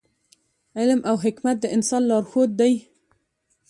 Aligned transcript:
علم 0.79 0.99
او 1.09 1.15
حکمت 1.23 1.57
د 1.61 1.65
انسان 1.75 2.01
لارښود 2.09 2.49
دی. 2.61 2.73